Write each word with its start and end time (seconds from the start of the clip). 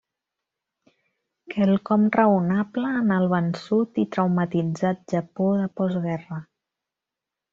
Quelcom 1.55 2.05
raonable 2.19 2.87
en 3.01 3.13
el 3.17 3.27
vençut 3.35 4.01
i 4.03 4.05
traumatitzat 4.15 5.03
Japó 5.15 5.51
de 5.61 5.71
postguerra. 5.81 6.41